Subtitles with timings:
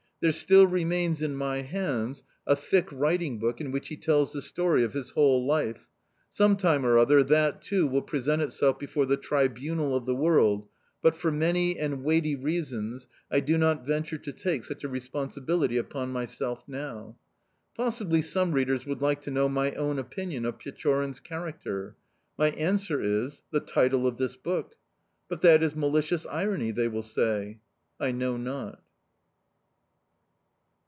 [0.21, 4.43] There still remains in my hands a thick writing book in which he tells the
[4.43, 5.89] story of his whole life.
[6.29, 10.67] Some time or other that, too, will present itself before the tribunal of the world,
[11.01, 15.77] but, for many and weighty reasons, I do not venture to take such a responsibility
[15.77, 17.17] upon myself now.
[17.75, 21.95] Possibly some readers would like to know my own opinion of Pechorin's character.
[22.37, 24.75] My answer is: the title of this book.
[25.27, 27.57] "But that is malicious irony!" they will say...
[27.99, 28.83] I know not.